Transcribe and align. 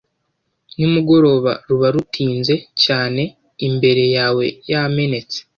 nimugoroba 0.77 1.51
ruba 1.67 1.87
rutinze 1.93 2.53
cyane 2.83 3.21
imbere 3.67 4.03
yawe 4.15 4.45
yamenetse 4.71 5.37